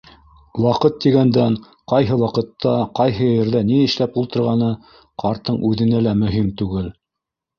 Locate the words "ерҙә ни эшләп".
3.33-4.17